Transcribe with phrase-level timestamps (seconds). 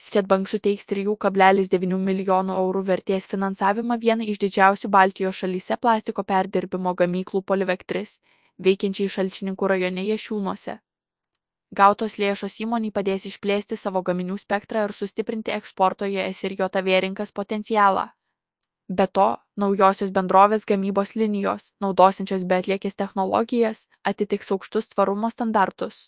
[0.00, 7.42] Svetbank suteiks 3,9 milijonų eurų vertės finansavimą vienai iš didžiausių Baltijos šalyse plastiko perdirbimo gamyklų
[7.50, 8.14] Polivectris,
[8.66, 10.78] veikiančiai Šalčininkų rajone Jašiūnuose.
[11.80, 17.34] Gautos lėšos įmoniai padės išplėsti savo gaminių spektrą ir sustiprinti eksporto ES ir JOTV rinkas
[17.40, 18.06] potencialą.
[18.88, 19.26] Be to,
[19.64, 26.00] naujosios bendrovės gamybos linijos, naudosinčios beatliekės technologijas, atitiks aukštus tvarumo standartus.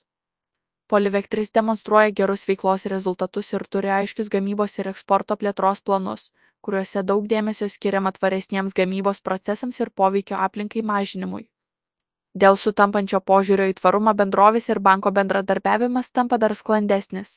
[0.92, 6.24] Polivectris demonstruoja gerus veiklos rezultatus ir turi aiškius gamybos ir eksporto plėtros planus,
[6.60, 11.46] kuriuose daug dėmesio skiriama tvaresniems gamybos procesams ir poveikio aplinkai mažinimui.
[12.42, 17.32] Dėl sutampančio požiūrio į tvarumą bendrovės ir banko bendradarbiavimas tampa dar sklandesnis.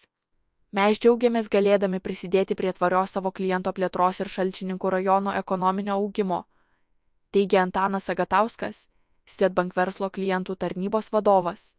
[0.75, 6.43] Mes džiaugiamės galėdami prisidėti prie tvarios savo kliento plėtros ir šalčininkų rajono ekonominio augimo,
[7.31, 8.85] teigia Antanas Agatauskas,
[9.25, 11.69] Svetbank verslo klientų tarnybos vadovas.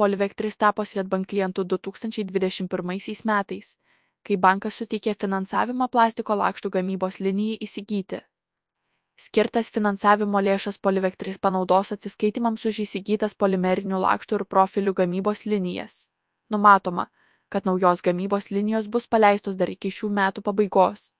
[0.00, 3.74] Polivectris tapo Svetbank klientų 2021 metais,
[4.24, 8.20] kai bankas suteikė finansavimą plastiko lakštų gamybos linijai įsigyti.
[9.20, 15.98] Skirtas finansavimo lėšas Polivectris panaudos atsiskaitimams už įsigytas polimerinių lakštų ir profilių gamybos linijas.
[16.48, 17.10] Numatoma,
[17.52, 21.10] kad naujos gamybos linijos bus paleistos dar iki šių metų pabaigos.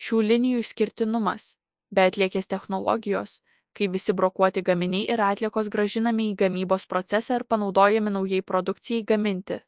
[0.00, 1.50] Šių linijų išskirtinumas-
[1.94, 3.42] be atliekės technologijos,
[3.76, 9.60] kai visi brokuoti gaminiai ir atliekos gražinami į gamybos procesą ir panaudojami naujai produkcijai gaminti.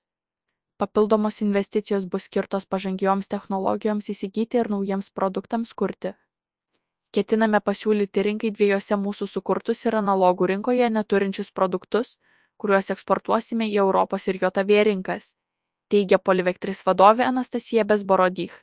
[0.80, 6.14] Papildomos investicijos bus skirtos pažangioms technologijoms įsigyti ir naujiems produktams kurti.
[7.12, 12.16] Ketiname pasiūlyti rinkai dviejose mūsų sukurtus ir analogų rinkoje neturinčius produktus,
[12.56, 15.34] kuriuos eksportuosime į Europos ir JOTV rinkas,
[15.90, 18.54] teigia Polivectris vadovė Anastasija Bezborodych.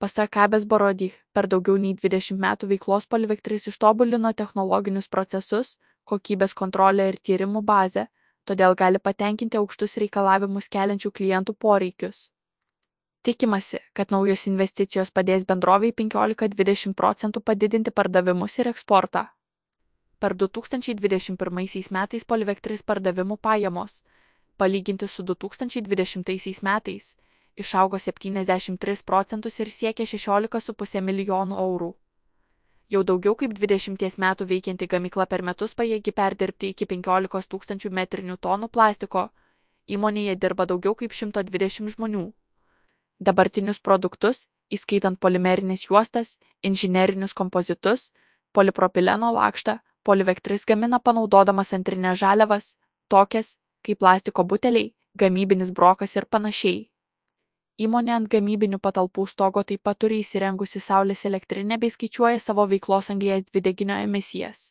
[0.00, 5.74] Pasak Abės Borodych, per daugiau nei 20 metų veiklos Polivectris ištobulino technologinius procesus,
[6.08, 8.06] kokybės kontrolę ir tyrimų bazę,
[8.48, 12.22] todėl gali patenkinti aukštus reikalavimus keliančių klientų poreikius.
[13.28, 19.26] Tikimasi, kad naujos investicijos padės bendrovei 15-20 procentų padidinti pardavimus ir eksportą.
[20.20, 24.00] Per 2021 metais Polivectris pardavimų pajamos,
[24.56, 27.16] palyginti su 2020 metais,
[27.56, 31.90] išaugo 73 procentus ir siekė 16,5 milijonų eurų.
[32.90, 38.36] Jau daugiau kaip 20 metų veikianti gamykla per metus pajėgi perdirbti iki 15 tūkstančių metrinių
[38.36, 39.28] tonų plastiko,
[39.86, 42.32] įmonėje dirba daugiau kaip 120 žmonių
[43.20, 48.10] dabartinius produktus, įskaitant polimerinės juostas, inžinerinius kompozitus,
[48.56, 52.76] polipropileno lakštą, Polivectris gamina panaudodamas antrinės žaliavas,
[53.12, 56.89] tokias kaip plastiko buteliai, gamybinis brokas ir panašiai.
[57.80, 63.08] Įmonė ant gamybinių patalpų stogo taip pat turi įsirengusi saulės elektrinę bei skaičiuoja savo veiklos
[63.14, 64.66] anglijas dvideginio emisijas.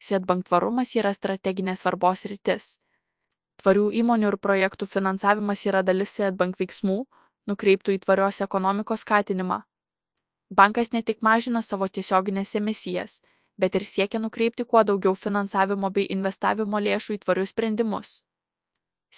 [0.00, 2.66] Svetbank tvarumas yra strateginės svarbos rytis.
[3.62, 6.98] Tvarių įmonių ir projektų finansavimas yra dalis Svetbank veiksmų,
[7.48, 9.62] nukreiptų į tvarios ekonomikos skatinimą.
[10.50, 13.20] Bankas ne tik mažina savo tiesioginės emisijas,
[13.56, 18.18] bet ir siekia nukreipti kuo daugiau finansavimo bei investavimo lėšų į tvarius sprendimus.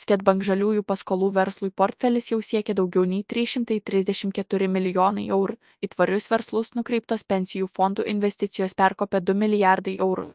[0.00, 6.72] Svetbank žaliųjų paskolų verslui portfelis jau siekia daugiau nei 334 milijonai eurų, į tvarius verslus
[6.78, 10.30] nukreiptos pensijų fondų investicijos perkopė 2 milijardai eurų.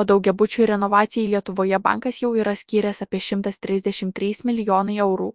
[0.00, 5.28] O daugiabučių renovacijai Lietuvoje bankas jau yra skyręs apie 133 milijonai eurų.